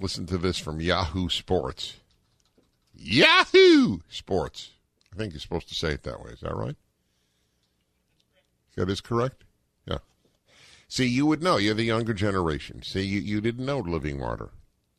Listen 0.00 0.26
to 0.26 0.38
this 0.38 0.58
from 0.58 0.80
Yahoo 0.80 1.28
Sports. 1.28 1.96
Yahoo 2.94 3.98
Sports. 4.08 4.70
I 5.12 5.16
think 5.16 5.32
you're 5.32 5.40
supposed 5.40 5.68
to 5.68 5.74
say 5.74 5.92
it 5.92 6.04
that 6.04 6.22
way. 6.22 6.30
Is 6.30 6.40
that 6.40 6.54
right? 6.54 6.76
That 8.76 8.88
is 8.88 9.00
correct? 9.00 9.42
Yeah. 9.86 9.98
See, 10.86 11.06
you 11.06 11.26
would 11.26 11.42
know. 11.42 11.56
You're 11.56 11.74
the 11.74 11.82
younger 11.82 12.14
generation. 12.14 12.82
See, 12.82 13.02
you, 13.02 13.20
you 13.20 13.40
didn't 13.40 13.66
know 13.66 13.78
Living 13.78 14.20
Water. 14.20 14.50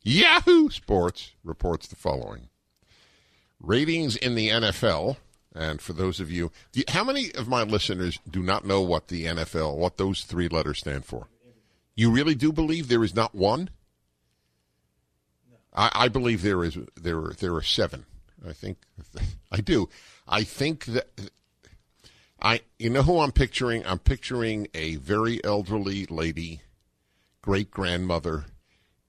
Yahoo 0.02 0.68
Sports 0.68 1.32
reports 1.44 1.86
the 1.86 1.96
following 1.96 2.48
Ratings 3.58 4.16
in 4.16 4.34
the 4.34 4.48
NFL. 4.48 5.16
And 5.54 5.80
for 5.80 5.94
those 5.94 6.20
of 6.20 6.30
you, 6.30 6.52
you, 6.74 6.84
how 6.88 7.04
many 7.04 7.32
of 7.34 7.48
my 7.48 7.62
listeners 7.62 8.18
do 8.30 8.42
not 8.42 8.66
know 8.66 8.82
what 8.82 9.08
the 9.08 9.24
NFL, 9.24 9.76
what 9.76 9.96
those 9.96 10.24
three 10.24 10.48
letters 10.48 10.78
stand 10.78 11.04
for? 11.04 11.28
You 11.96 12.10
really 12.10 12.34
do 12.34 12.52
believe 12.52 12.88
there 12.88 13.04
is 13.04 13.14
not 13.14 13.34
one? 13.34 13.70
I, 15.74 15.90
I 15.94 16.08
believe 16.08 16.42
there 16.42 16.64
is 16.64 16.78
there 16.96 17.18
are, 17.18 17.34
there 17.34 17.54
are 17.54 17.62
seven. 17.62 18.06
I 18.46 18.52
think 18.52 18.78
I 19.52 19.60
do. 19.60 19.88
I 20.26 20.44
think 20.44 20.86
that 20.86 21.08
I 22.40 22.60
you 22.78 22.90
know 22.90 23.02
who 23.02 23.20
I'm 23.20 23.32
picturing? 23.32 23.86
I'm 23.86 23.98
picturing 23.98 24.68
a 24.74 24.96
very 24.96 25.42
elderly 25.44 26.06
lady, 26.06 26.62
great 27.42 27.70
grandmother 27.70 28.46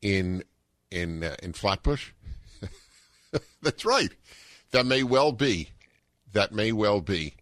in 0.02 0.44
in 0.89 1.23
uh, 1.23 1.36
in 1.41 1.53
Flatbush. 1.53 2.11
That's 3.61 3.86
right. 3.86 4.11
That 4.71 4.86
may 4.86 5.03
well 5.03 5.31
be. 5.31 5.69
That 6.33 6.53
may 6.53 6.71
well 6.71 7.02
be. 7.02 7.36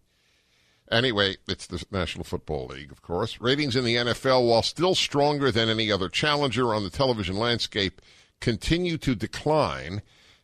Anyway, 0.90 1.36
it's 1.46 1.68
the 1.68 1.84
National 1.92 2.24
Football 2.24 2.66
League, 2.66 2.90
of 2.90 3.00
course. 3.00 3.40
Ratings 3.40 3.76
in 3.76 3.84
the 3.84 3.94
NFL, 3.94 4.48
while 4.48 4.62
still 4.62 4.96
stronger 4.96 5.52
than 5.52 5.68
any 5.68 5.92
other 5.92 6.08
challenger 6.08 6.74
on 6.74 6.82
the 6.82 6.90
television 6.90 7.36
landscape, 7.36 8.02
continue 8.40 8.98
to 8.98 9.14
decline, 9.14 10.02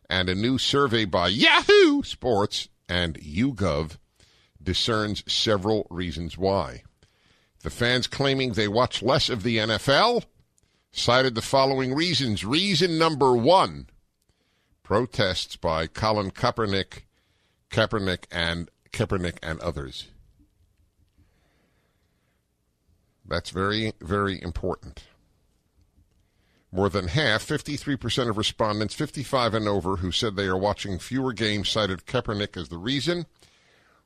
and 0.09 0.29
a 0.29 0.35
new 0.35 0.59
survey 0.59 1.05
by 1.05 1.29
Yahoo 1.29 2.03
Sports 2.03 2.69
and 2.89 3.19
YouGov 3.19 3.97
discerns 4.63 5.25
several 5.33 5.87
reasons 5.91 6.37
why. 6.37 6.83
The 7.63 7.71
fans 7.71 8.07
claiming 8.07 8.53
they 8.53 8.69
watch 8.69 9.03
less 9.03 9.29
of 9.29 9.43
the 9.43 9.57
NFL 9.59 10.25
cited 10.93 11.35
the 11.35 11.43
following 11.43 11.95
reasons. 11.95 12.45
Reason 12.45 12.99
number 12.99 13.35
one 13.35 13.89
protests 14.83 15.57
by 15.57 15.87
Colin 15.87 16.31
Kaepernick, 16.31 17.03
Kaepernick 17.71 18.25
and 18.31 18.71
Kaepernick 18.93 19.39
and 19.43 19.59
others. 19.61 20.07
That's 23.29 23.51
very, 23.51 23.93
very 24.01 24.41
important. 24.41 25.05
More 26.77 26.91
than 26.91 27.09
half, 27.09 27.43
53% 27.43 28.29
of 28.29 28.37
respondents 28.37 28.93
55 28.93 29.55
and 29.55 29.67
over 29.67 29.97
who 29.97 30.13
said 30.13 30.37
they 30.37 30.45
are 30.45 30.59
watching 30.59 30.99
fewer 30.99 31.33
games 31.33 31.71
cited 31.71 32.05
Kaepernick 32.05 32.55
as 32.55 32.69
the 32.69 32.77
reason, 32.77 33.25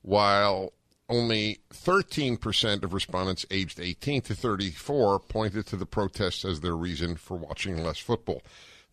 while 0.03 0.73
only 1.09 1.59
13% 1.75 2.85
of 2.85 2.95
respondents 2.95 3.45
aged 3.51 3.81
18 3.81 4.23
to 4.23 4.37
34 4.37 5.19
pointed 5.19 5.67
to 5.67 5.75
the 5.75 5.85
protests 5.85 6.45
as 6.45 6.61
their 6.61 6.77
reason 6.77 7.17
for 7.17 7.37
watching 7.37 7.83
less 7.83 7.99
football. 7.99 8.41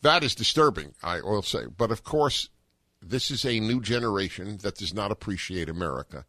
That 0.01 0.23
is 0.23 0.33
disturbing, 0.33 0.95
I 1.03 1.21
will 1.21 1.43
say. 1.43 1.67
But 1.67 1.91
of 1.91 2.03
course, 2.03 2.49
this 2.99 3.29
is 3.29 3.45
a 3.45 3.59
new 3.59 3.79
generation 3.79 4.57
that 4.63 4.77
does 4.77 4.95
not 4.95 5.11
appreciate 5.11 5.69
America. 5.69 6.25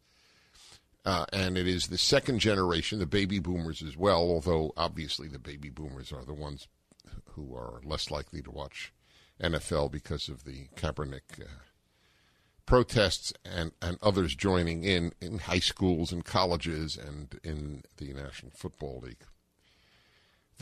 Uh, 1.03 1.25
and 1.33 1.57
it 1.57 1.67
is 1.67 1.87
the 1.87 1.97
second 1.97 2.41
generation, 2.41 2.99
the 2.99 3.07
baby 3.07 3.39
boomers 3.39 3.81
as 3.81 3.97
well, 3.97 4.19
although 4.19 4.75
obviously 4.77 5.29
the 5.29 5.39
baby 5.39 5.71
boomers 5.71 6.13
are 6.13 6.27
the 6.27 6.35
ones 6.35 6.69
who 7.33 7.55
are 7.55 7.81
less 7.85 8.11
likely 8.11 8.43
to 8.43 8.51
watch 8.51 8.93
NFL 9.41 9.91
because 9.91 10.29
of 10.29 10.45
the 10.45 10.69
Kaepernick 10.77 11.41
uh, 11.41 11.45
protests 12.67 13.33
and, 13.45 13.73
and 13.81 13.99
others 14.03 14.35
joining 14.35 14.85
in 14.85 15.13
in 15.21 15.39
high 15.39 15.59
schools 15.59 16.13
and 16.13 16.25
colleges 16.25 16.97
and 16.97 17.39
in 17.43 17.83
the 17.97 18.13
National 18.13 18.53
Football 18.53 19.01
League. 19.05 19.25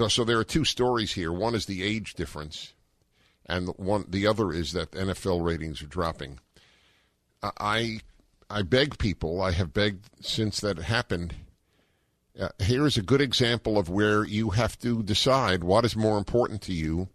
So 0.08 0.24
there 0.24 0.38
are 0.38 0.44
two 0.44 0.64
stories 0.64 1.14
here. 1.14 1.32
One 1.32 1.54
is 1.54 1.66
the 1.66 1.82
age 1.82 2.14
difference, 2.14 2.74
and 3.46 3.68
one 3.76 4.04
the 4.08 4.26
other 4.26 4.52
is 4.52 4.72
that 4.72 4.92
NFL 4.92 5.42
ratings 5.42 5.82
are 5.82 5.86
dropping. 5.86 6.38
I 7.42 8.00
I 8.48 8.62
beg 8.62 8.98
people, 8.98 9.40
I 9.40 9.52
have 9.52 9.72
begged 9.72 10.10
since 10.20 10.60
that 10.60 10.78
happened 10.78 11.34
uh, 12.38 12.48
here 12.58 12.86
is 12.86 12.96
a 12.96 13.02
good 13.02 13.20
example 13.20 13.78
of 13.78 13.88
where 13.88 14.24
you 14.24 14.50
have 14.50 14.78
to 14.80 15.02
decide 15.02 15.64
what 15.64 15.84
is 15.84 15.96
more 15.96 16.18
important 16.18 16.62
to 16.62 16.72
you 16.72 17.08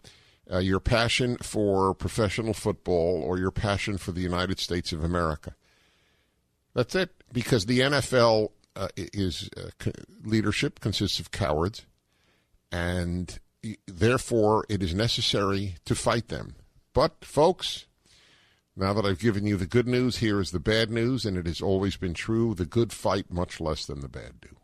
uh, 0.52 0.58
your 0.58 0.80
passion 0.80 1.38
for 1.38 1.94
professional 1.94 2.54
football 2.54 3.22
or 3.24 3.38
your 3.38 3.52
passion 3.52 3.98
for 3.98 4.12
the 4.12 4.22
United 4.22 4.60
States 4.60 4.92
of 4.92 5.04
America. 5.04 5.56
That's 6.74 6.96
it, 6.96 7.12
because 7.32 7.66
the 7.66 7.80
NFL 7.80 8.50
uh, 8.76 8.90
is 8.96 9.50
uh, 9.58 9.92
leadership 10.24 10.80
consists 10.80 11.20
of 11.20 11.32
cowards, 11.32 11.86
and 12.72 13.40
therefore 13.88 14.66
it 14.70 14.82
is 14.82 14.94
necessary 14.94 15.76
to 15.86 15.96
fight 15.96 16.30
them. 16.30 16.56
But, 16.94 17.24
folks, 17.24 17.86
now 18.76 18.94
that 18.94 19.06
I've 19.06 19.20
given 19.20 19.46
you 19.46 19.58
the 19.58 19.68
good 19.68 19.88
news, 19.88 20.18
here 20.18 20.40
is 20.40 20.52
the 20.52 20.60
bad 20.60 20.90
news, 20.90 21.26
and 21.26 21.38
it 21.38 21.46
has 21.46 21.62
always 21.62 21.98
been 21.98 22.14
true 22.14 22.54
the 22.54 22.66
good 22.66 22.92
fight 22.92 23.32
much 23.32 23.60
less 23.62 23.86
than 23.86 24.00
the 24.00 24.10
bad 24.10 24.42
do. 24.42 24.56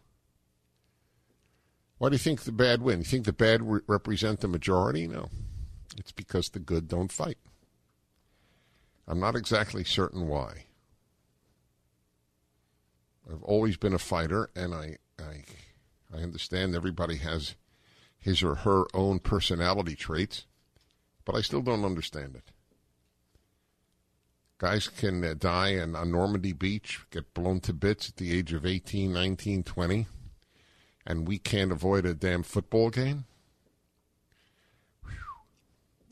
Why 1.97 2.09
do 2.09 2.13
you 2.13 2.19
think 2.19 2.41
the 2.41 2.51
bad 2.51 2.81
win? 2.81 2.99
You 2.99 3.05
think 3.05 3.25
the 3.25 3.33
bad 3.33 3.63
re- 3.63 3.81
represent 3.87 4.41
the 4.41 4.47
majority? 4.47 5.07
No. 5.07 5.29
It's 5.97 6.11
because 6.11 6.49
the 6.49 6.59
good 6.59 6.87
don't 6.87 7.11
fight. 7.11 7.37
I'm 9.07 9.19
not 9.19 9.35
exactly 9.35 9.83
certain 9.83 10.27
why. 10.27 10.65
I've 13.29 13.43
always 13.43 13.77
been 13.77 13.93
a 13.93 13.99
fighter, 13.99 14.49
and 14.55 14.73
I, 14.73 14.97
I, 15.19 15.43
I 16.13 16.17
understand 16.21 16.75
everybody 16.75 17.17
has 17.17 17.55
his 18.19 18.43
or 18.43 18.55
her 18.55 18.85
own 18.93 19.19
personality 19.19 19.95
traits, 19.95 20.45
but 21.25 21.35
I 21.35 21.41
still 21.41 21.61
don't 21.61 21.85
understand 21.85 22.35
it. 22.35 22.51
Guys 24.59 24.87
can 24.87 25.23
uh, 25.23 25.33
die 25.37 25.79
on, 25.79 25.95
on 25.95 26.11
Normandy 26.11 26.53
Beach, 26.53 27.01
get 27.11 27.33
blown 27.33 27.59
to 27.61 27.73
bits 27.73 28.09
at 28.09 28.17
the 28.17 28.37
age 28.37 28.53
of 28.53 28.65
18, 28.65 29.13
19, 29.13 29.63
20 29.63 30.07
and 31.07 31.25
we 31.25 31.39
can't 31.39 31.71
avoid 31.71 32.05
a 32.05 32.13
damn 32.13 32.43
football 32.43 32.89
game? 32.89 33.23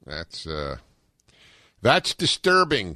That's 0.05 0.47
uh, 0.47 0.77
that's 1.81 2.15
disturbing. 2.15 2.95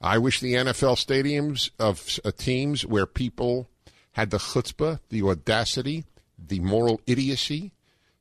I 0.00 0.18
wish 0.18 0.38
the 0.38 0.54
NFL 0.54 0.94
stadiums 0.96 1.70
of 1.78 2.20
uh, 2.24 2.30
teams 2.30 2.86
where 2.86 3.06
people 3.06 3.68
had 4.12 4.30
the 4.30 4.38
chutzpah, 4.38 5.00
the 5.08 5.22
audacity, 5.22 6.04
the 6.38 6.60
moral 6.60 7.00
idiocy 7.06 7.72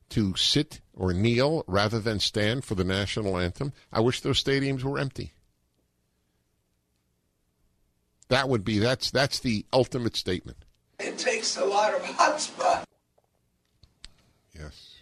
to 0.10 0.36
sit 0.36 0.82
or 0.96 1.14
kneel 1.14 1.64
rather 1.68 2.00
than 2.00 2.20
stand 2.20 2.66
for 2.66 2.74
the 2.74 2.84
national 2.84 3.38
anthem. 3.38 3.74
I 3.94 4.00
wish 4.00 4.22
those 4.22 4.44
stadiums 4.44 4.84
were 4.84 4.98
empty. 4.98 5.34
That 8.30 8.50
would 8.50 8.64
be 8.64 8.80
that's 8.80 9.12
that's 9.12 9.40
the 9.40 9.66
ultimate 9.72 10.16
statement. 10.16 10.58
Takes 11.48 11.58
a 11.60 11.66
lot 11.66 11.94
of 11.94 12.02
chutzpah. 12.02 12.84
Yes. 14.54 14.96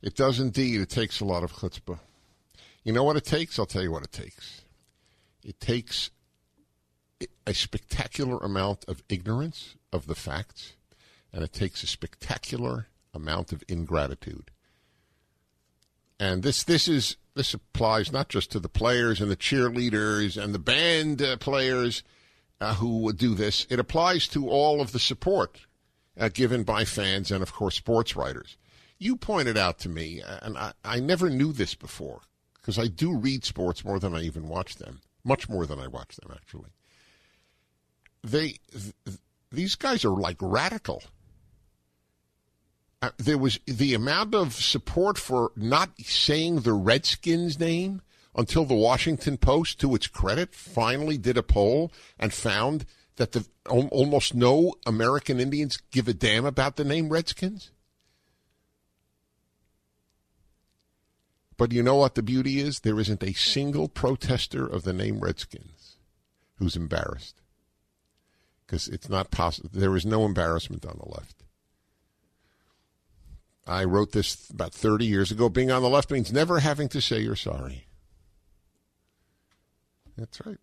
It 0.00 0.16
does 0.16 0.40
indeed. 0.40 0.80
It 0.80 0.88
takes 0.88 1.20
a 1.20 1.26
lot 1.26 1.44
of 1.44 1.52
chutzpah. 1.52 1.98
You 2.84 2.94
know 2.94 3.04
what 3.04 3.18
it 3.18 3.26
takes? 3.26 3.58
I'll 3.58 3.66
tell 3.66 3.82
you 3.82 3.92
what 3.92 4.02
it 4.02 4.12
takes. 4.12 4.62
It 5.44 5.60
takes 5.60 6.10
a 7.46 7.52
spectacular 7.52 8.38
amount 8.38 8.86
of 8.88 9.02
ignorance 9.10 9.74
of 9.92 10.06
the 10.06 10.14
facts, 10.14 10.72
and 11.34 11.44
it 11.44 11.52
takes 11.52 11.82
a 11.82 11.86
spectacular 11.86 12.86
amount 13.12 13.52
of 13.52 13.62
ingratitude. 13.68 14.50
And 16.18 16.42
this 16.42 16.64
this 16.64 16.88
is 16.88 17.18
this 17.34 17.52
applies 17.52 18.10
not 18.10 18.30
just 18.30 18.50
to 18.52 18.58
the 18.58 18.70
players 18.70 19.20
and 19.20 19.30
the 19.30 19.36
cheerleaders 19.36 20.42
and 20.42 20.54
the 20.54 20.58
band 20.58 21.20
uh, 21.20 21.36
players 21.36 22.02
uh, 22.60 22.74
who 22.74 22.98
would 22.98 23.16
do 23.18 23.34
this. 23.34 23.66
It 23.70 23.78
applies 23.78 24.28
to 24.28 24.48
all 24.48 24.80
of 24.80 24.92
the 24.92 24.98
support 24.98 25.60
uh, 26.18 26.28
given 26.28 26.62
by 26.64 26.84
fans 26.84 27.30
and, 27.30 27.42
of 27.42 27.52
course, 27.52 27.76
sports 27.76 28.14
writers. 28.14 28.56
you 28.98 29.16
pointed 29.16 29.56
out 29.56 29.78
to 29.80 29.88
me, 29.88 30.22
and 30.42 30.58
I, 30.58 30.72
I 30.84 31.00
never 31.00 31.30
knew 31.30 31.52
this 31.52 31.74
before 31.74 32.20
because 32.54 32.78
I 32.78 32.86
do 32.86 33.16
read 33.16 33.44
sports 33.44 33.84
more 33.84 33.98
than 33.98 34.14
I 34.14 34.22
even 34.22 34.46
watch 34.46 34.76
them, 34.76 35.00
much 35.24 35.48
more 35.48 35.66
than 35.66 35.80
I 35.80 35.86
watch 35.86 36.16
them 36.16 36.30
actually. 36.34 36.70
They, 38.22 38.58
th- 38.70 39.18
these 39.50 39.74
guys 39.74 40.04
are 40.04 40.10
like 40.10 40.36
radical. 40.40 41.02
Uh, 43.00 43.10
there 43.16 43.38
was 43.38 43.58
the 43.66 43.94
amount 43.94 44.34
of 44.34 44.52
support 44.52 45.16
for 45.16 45.52
not 45.56 45.90
saying 46.02 46.60
the 46.60 46.74
Redskins 46.74 47.58
name 47.58 48.02
until 48.34 48.64
the 48.64 48.74
Washington 48.74 49.36
Post, 49.36 49.80
to 49.80 49.94
its 49.94 50.06
credit, 50.06 50.54
finally 50.54 51.18
did 51.18 51.36
a 51.36 51.42
poll 51.42 51.92
and 52.18 52.32
found 52.32 52.86
that 53.16 53.32
the 53.32 53.46
almost 53.68 54.34
no 54.34 54.74
American 54.86 55.40
Indians 55.40 55.78
give 55.90 56.08
a 56.08 56.14
damn 56.14 56.46
about 56.46 56.76
the 56.76 56.84
name 56.84 57.10
Redskins. 57.10 57.70
But 61.56 61.72
you 61.72 61.82
know 61.82 61.96
what 61.96 62.14
the 62.14 62.22
beauty 62.22 62.58
is? 62.58 62.80
There 62.80 62.98
isn't 62.98 63.22
a 63.22 63.34
single 63.34 63.88
protester 63.88 64.66
of 64.66 64.84
the 64.84 64.94
name 64.94 65.20
Redskins 65.20 65.96
who's 66.54 66.76
embarrassed. 66.76 67.42
Because 68.64 68.88
it's 68.88 69.10
not 69.10 69.30
possible. 69.30 69.68
There 69.70 69.96
is 69.96 70.06
no 70.06 70.24
embarrassment 70.24 70.86
on 70.86 70.98
the 70.98 71.10
left. 71.10 71.44
I 73.66 73.84
wrote 73.84 74.12
this 74.12 74.48
about 74.48 74.72
30 74.72 75.04
years 75.04 75.30
ago. 75.30 75.48
Being 75.48 75.70
on 75.70 75.82
the 75.82 75.90
left 75.90 76.10
means 76.10 76.32
never 76.32 76.60
having 76.60 76.88
to 76.88 77.00
say 77.00 77.20
you're 77.20 77.36
sorry. 77.36 77.86
That's 80.20 80.44
right. 80.44 80.58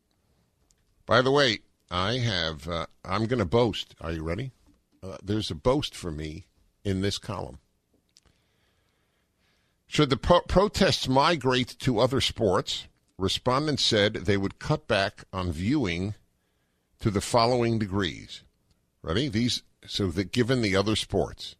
By 1.08 1.24
the 1.24 1.32
way, 1.32 1.60
I 1.90 2.20
have, 2.20 2.68
uh, 2.68 2.86
I'm 3.04 3.26
going 3.26 3.40
to 3.40 3.46
boast. 3.46 3.96
Are 4.00 4.12
you 4.12 4.22
ready? 4.22 4.52
Uh, 5.02 5.18
there's 5.24 5.50
a 5.50 5.56
boast 5.56 5.96
for 5.96 6.12
me 6.12 6.46
in 6.84 7.02
this 7.02 7.18
column. 7.18 7.58
Should 9.88 10.12
the 10.12 10.18
pro- 10.18 10.42
protests 10.42 11.08
migrate 11.08 11.76
to 11.80 12.00
other 12.00 12.22
sports, 12.22 12.88
respondents 13.18 13.84
said 13.84 14.14
they 14.14 14.38
would 14.38 14.60
cut 14.60 14.88
back 14.88 15.24
on 15.34 15.52
viewing 15.52 16.14
to 17.00 17.10
the 17.10 17.22
following 17.22 17.80
degrees. 17.80 18.44
Ready? 19.02 19.28
These, 19.28 19.64
so 19.88 20.08
that 20.12 20.32
given 20.32 20.62
the 20.62 20.76
other 20.76 20.96
sports, 20.96 21.56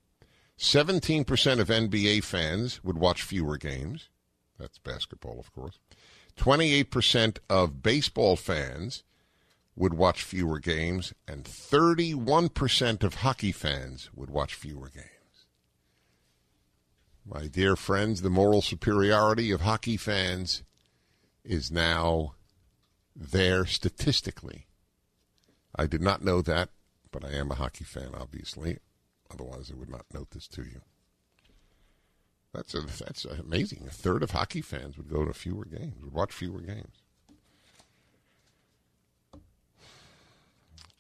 17% 0.60 1.60
of 1.60 1.70
NBA 1.70 2.24
fans 2.24 2.84
would 2.84 3.00
watch 3.00 3.24
fewer 3.24 3.58
games. 3.58 4.10
That's 4.60 4.78
basketball, 4.78 5.40
of 5.40 5.52
course. 5.52 5.80
28% 6.38 7.38
of 7.50 7.84
baseball 7.84 8.36
fans 8.36 9.04
would 9.76 9.94
watch 9.94 10.24
fewer 10.24 10.60
games, 10.60 11.14
and 11.28 11.44
31% 11.44 13.04
of 13.04 13.16
hockey 13.16 13.52
fans 13.52 14.10
would 14.16 14.30
watch 14.30 14.56
fewer 14.56 14.90
games. 14.90 15.08
My 17.26 17.48
dear 17.48 17.76
friends, 17.76 18.22
the 18.22 18.30
moral 18.30 18.62
superiority 18.62 19.52
of 19.52 19.62
hockey 19.62 19.98
fans 19.98 20.64
is 21.44 21.70
now 21.70 22.36
there 23.16 23.66
statistically. 23.66 24.68
I 25.76 25.86
did 25.86 26.02
not 26.02 26.24
know 26.24 26.42
that, 26.42 26.70
but 27.12 27.24
I 27.24 27.32
am 27.32 27.52
a 27.52 27.56
hockey 27.56 27.84
fan, 27.84 28.12
obviously. 28.18 28.80
Otherwise, 29.32 29.72
I 29.72 29.78
would 29.78 29.90
not 29.90 30.06
note 30.14 30.32
this 30.32 30.48
to 30.50 30.64
you. 30.64 30.82
That's 32.54 32.74
a, 32.74 32.82
that's 32.82 33.26
amazing. 33.26 33.84
A 33.88 33.92
third 33.92 34.24
of 34.24 34.32
hockey 34.32 34.62
fans 34.62 34.98
would 34.98 35.10
go 35.10 35.26
to 35.26 35.34
fewer 35.34 35.66
games, 35.66 36.02
would 36.02 36.14
watch 36.14 36.34
fewer 36.34 36.62
games. 36.62 37.04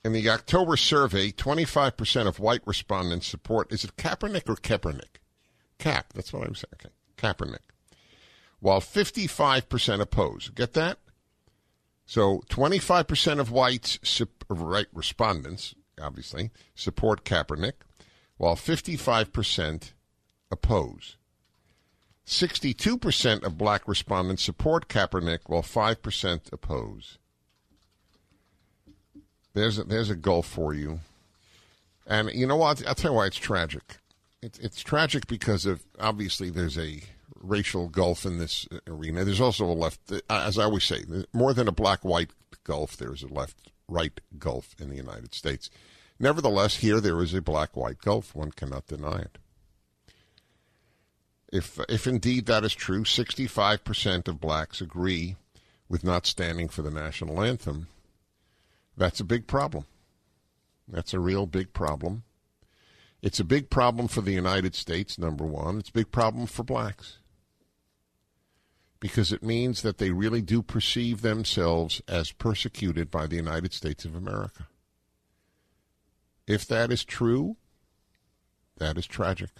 In 0.05 0.13
the 0.13 0.29
October 0.29 0.77
survey, 0.77 1.31
25% 1.31 2.27
of 2.27 2.39
white 2.39 2.61
respondents 2.65 3.27
support, 3.27 3.73
is 3.73 3.83
it 3.83 3.97
Kaepernick 3.97 4.47
or 4.47 4.55
Kaepernick? 4.55 5.19
Cap, 5.79 6.13
that's 6.13 6.31
what 6.31 6.47
I'm 6.47 6.55
saying. 6.55 6.71
Okay, 6.75 6.93
Kaepernick. 7.17 7.59
While 8.59 8.79
55% 8.79 9.99
oppose. 9.99 10.49
Get 10.49 10.73
that? 10.73 10.99
So 12.05 12.41
25% 12.49 13.39
of 13.39 13.51
whites, 13.51 13.99
right, 14.49 14.87
respondents, 14.93 15.75
obviously, 16.01 16.51
support 16.73 17.25
Kaepernick, 17.25 17.73
while 18.37 18.55
55% 18.55 19.91
oppose. 20.49 21.17
62% 22.27 23.43
of 23.43 23.57
black 23.57 23.87
respondents 23.87 24.43
support 24.43 24.89
Kaepernick, 24.89 25.39
while 25.47 25.63
5% 25.63 26.51
oppose. 26.51 27.17
There's 29.53 29.79
a, 29.79 29.85
there's 29.85 30.09
a 30.09 30.15
gulf 30.15 30.45
for 30.45 30.73
you. 30.73 30.99
And 32.05 32.29
you 32.33 32.45
know 32.45 32.57
what? 32.57 32.85
I'll 32.85 32.95
tell 32.95 33.11
you 33.11 33.17
why 33.17 33.27
it's 33.27 33.37
tragic. 33.37 33.97
It's, 34.41 34.59
it's 34.59 34.81
tragic 34.81 35.27
because 35.27 35.65
of 35.65 35.83
obviously 35.99 36.49
there's 36.49 36.77
a 36.77 37.01
racial 37.41 37.87
gulf 37.87 38.25
in 38.25 38.39
this 38.39 38.67
arena. 38.87 39.23
There's 39.23 39.41
also 39.41 39.65
a 39.65 39.73
left, 39.73 40.11
as 40.29 40.59
I 40.59 40.65
always 40.65 40.83
say, 40.83 41.03
more 41.33 41.53
than 41.53 41.67
a 41.67 41.71
black 41.73 42.03
white 42.03 42.31
gulf, 42.65 42.97
there's 42.97 43.23
a 43.23 43.33
left 43.33 43.71
right 43.87 44.19
gulf 44.37 44.75
in 44.79 44.89
the 44.89 44.95
United 44.95 45.33
States. 45.33 45.69
Nevertheless, 46.19 46.77
here 46.77 46.99
there 46.99 47.21
is 47.21 47.33
a 47.33 47.41
black 47.41 47.75
white 47.75 47.99
gulf. 47.99 48.35
One 48.35 48.51
cannot 48.51 48.87
deny 48.87 49.19
it. 49.19 49.37
If, 51.51 51.79
if 51.87 52.07
indeed 52.07 52.45
that 52.47 52.63
is 52.63 52.73
true, 52.73 53.03
65% 53.03 54.27
of 54.27 54.41
blacks 54.41 54.81
agree 54.81 55.37
with 55.87 56.03
not 56.03 56.25
standing 56.25 56.67
for 56.67 56.81
the 56.81 56.91
national 56.91 57.41
anthem. 57.41 57.87
That's 58.97 59.19
a 59.19 59.25
big 59.25 59.47
problem. 59.47 59.85
That's 60.87 61.13
a 61.13 61.19
real 61.19 61.45
big 61.45 61.73
problem. 61.73 62.23
It's 63.21 63.39
a 63.39 63.45
big 63.45 63.69
problem 63.69 64.07
for 64.07 64.21
the 64.21 64.33
United 64.33 64.75
States, 64.75 65.17
number 65.17 65.45
one. 65.45 65.79
It's 65.79 65.89
a 65.89 65.93
big 65.93 66.11
problem 66.11 66.47
for 66.47 66.63
blacks. 66.63 67.17
Because 68.99 69.31
it 69.31 69.43
means 69.43 69.81
that 69.83 69.99
they 69.99 70.11
really 70.11 70.41
do 70.41 70.61
perceive 70.61 71.21
themselves 71.21 72.01
as 72.07 72.31
persecuted 72.31 73.09
by 73.09 73.27
the 73.27 73.35
United 73.35 73.73
States 73.73 74.05
of 74.05 74.15
America. 74.15 74.67
If 76.45 76.67
that 76.67 76.91
is 76.91 77.05
true, 77.05 77.57
that 78.77 78.97
is 78.97 79.05
tragic 79.05 79.51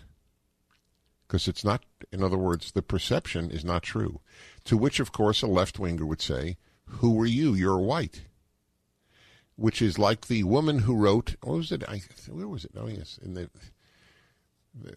because 1.28 1.48
it's 1.48 1.64
not, 1.64 1.84
in 2.12 2.24
other 2.24 2.38
words, 2.38 2.72
the 2.72 2.82
perception 2.82 3.52
is 3.52 3.66
not 3.66 3.84
true. 3.84 4.22
To 4.66 4.78
which, 4.78 5.00
of 5.00 5.12
course, 5.12 5.42
a 5.42 5.48
left 5.48 5.78
winger 5.78 6.06
would 6.06 6.22
say, 6.22 6.58
Who 6.86 7.20
are 7.20 7.26
you? 7.26 7.54
You're 7.54 7.80
white. 7.80 8.22
Which 9.56 9.82
is 9.82 10.00
like 10.00 10.28
the 10.28 10.44
woman 10.44 10.80
who 10.80 10.96
wrote, 10.96 11.36
what 11.42 11.58
was 11.58 11.72
it? 11.72 11.84
I, 11.90 12.02
where 12.30 12.48
was 12.48 12.64
it? 12.64 12.72
Oh, 12.78 12.88
yes. 12.88 13.20
In 13.24 13.34
the, 13.34 13.50
the 14.74 14.96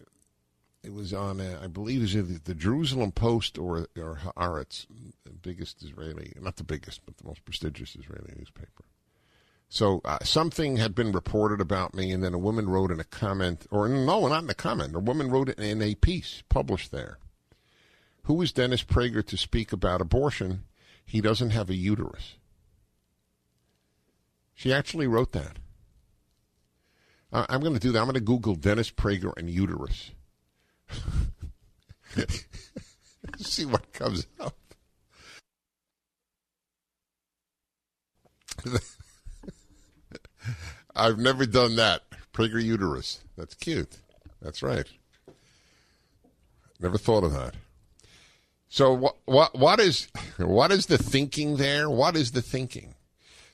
it 0.83 0.93
was 0.93 1.13
on, 1.13 1.41
uh, 1.41 1.59
I 1.61 1.67
believe, 1.67 2.15
it 2.15 2.45
the 2.45 2.55
Jerusalem 2.55 3.11
Post 3.11 3.57
or, 3.57 3.87
or 3.97 4.19
Haaretz, 4.37 4.87
the 5.23 5.31
biggest 5.31 5.83
Israeli, 5.83 6.33
not 6.39 6.55
the 6.55 6.63
biggest, 6.63 7.05
but 7.05 7.17
the 7.17 7.27
most 7.27 7.45
prestigious 7.45 7.95
Israeli 7.95 8.33
newspaper. 8.37 8.83
So 9.73 10.01
uh, 10.03 10.17
something 10.21 10.75
had 10.75 10.93
been 10.93 11.13
reported 11.13 11.61
about 11.61 11.93
me, 11.93 12.11
and 12.11 12.21
then 12.21 12.33
a 12.33 12.37
woman 12.37 12.67
wrote 12.67 12.91
in 12.91 12.99
a 12.99 13.05
comment, 13.05 13.67
or 13.71 13.87
no, 13.87 14.27
not 14.27 14.43
in 14.43 14.49
a 14.49 14.53
comment. 14.53 14.93
A 14.97 14.99
woman 14.99 15.31
wrote 15.31 15.47
it 15.47 15.57
in 15.59 15.81
a 15.81 15.95
piece 15.95 16.43
published 16.49 16.91
there. 16.91 17.19
Who 18.23 18.41
is 18.41 18.51
Dennis 18.51 18.83
Prager 18.83 19.25
to 19.25 19.37
speak 19.37 19.71
about 19.71 20.01
abortion? 20.01 20.65
He 21.05 21.21
doesn't 21.21 21.51
have 21.51 21.69
a 21.69 21.73
uterus. 21.73 22.35
She 24.53 24.73
actually 24.73 25.07
wrote 25.07 25.31
that. 25.31 25.55
Uh, 27.31 27.45
I'm 27.47 27.61
going 27.61 27.73
to 27.73 27.79
do 27.79 27.93
that. 27.93 27.99
I'm 27.99 28.07
going 28.07 28.15
to 28.15 28.19
Google 28.19 28.55
Dennis 28.55 28.91
Prager 28.91 29.31
and 29.37 29.49
uterus. 29.49 30.11
See 33.37 33.63
what 33.63 33.93
comes 33.93 34.27
up. 34.37 34.53
I've 40.95 41.17
never 41.17 41.45
done 41.45 41.75
that. 41.77 42.03
Prager 42.33 42.61
uterus. 42.63 43.23
That's 43.37 43.55
cute. 43.55 43.97
That's 44.41 44.63
right. 44.63 44.87
Never 46.79 46.97
thought 46.97 47.23
of 47.23 47.33
that. 47.33 47.55
So 48.69 48.93
what 48.93 49.17
what 49.25 49.57
what 49.57 49.79
is 49.79 50.07
what 50.37 50.71
is 50.71 50.85
the 50.85 50.97
thinking 50.97 51.57
there? 51.57 51.89
What 51.89 52.15
is 52.15 52.31
the 52.31 52.41
thinking? 52.41 52.95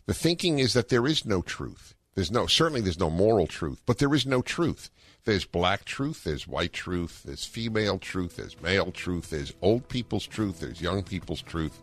The 0.06 0.14
thinking 0.14 0.60
is 0.60 0.74
that 0.74 0.90
there 0.90 1.08
is 1.08 1.26
no 1.26 1.42
truth. 1.42 1.96
There's 2.16 2.32
no 2.32 2.48
certainly 2.48 2.82
there's 2.82 3.00
no 3.00 3.10
moral 3.10 3.48
truth, 3.48 3.82
but 3.86 3.98
there 3.98 4.14
is 4.14 4.26
no 4.26 4.42
truth. 4.42 4.90
There's 5.26 5.44
black 5.44 5.84
truth, 5.84 6.24
there's 6.24 6.48
white 6.48 6.72
truth, 6.72 7.24
there's 7.26 7.44
female 7.44 8.00
truth, 8.00 8.38
there's 8.38 8.62
male 8.62 8.92
truth, 8.92 9.30
there's 9.30 9.54
old 9.62 9.90
people's 9.90 10.26
truth, 10.26 10.62
there's 10.62 10.82
young 10.82 11.04
people's 11.04 11.42
truth. 11.42 11.82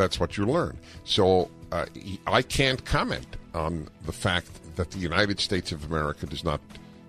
That's 0.00 0.18
what 0.18 0.38
you 0.38 0.46
learn. 0.46 0.78
So 1.04 1.50
uh, 1.72 1.84
I 2.26 2.40
can't 2.40 2.82
comment 2.86 3.36
on 3.52 3.86
the 4.06 4.12
fact 4.12 4.48
that 4.76 4.90
the 4.92 4.98
United 4.98 5.38
States 5.40 5.72
of 5.72 5.84
America 5.84 6.24
does 6.24 6.42
not 6.42 6.58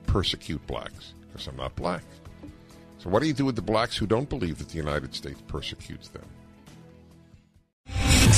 persecute 0.07 0.65
blacks 0.67 1.13
because 1.31 1.47
I'm 1.47 1.55
not 1.55 1.73
black. 1.77 2.03
So, 2.97 3.09
what 3.09 3.21
do 3.21 3.29
you 3.29 3.33
do 3.33 3.45
with 3.45 3.55
the 3.55 3.61
blacks 3.61 3.95
who 3.95 4.05
don't 4.05 4.27
believe 4.27 4.57
that 4.57 4.67
the 4.67 4.75
United 4.75 5.15
States 5.15 5.41
persecutes 5.47 6.09
them? 6.09 6.25